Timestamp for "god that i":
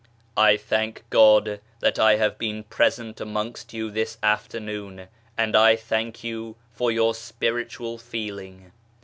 1.11-2.15